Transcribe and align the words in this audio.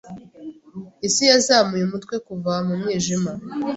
Isi 1.07 1.23
yazamuye 1.31 1.83
umutwe 1.85 2.15
Kuva 2.27 2.53
mu 2.67 2.73
mwijima 2.81 3.31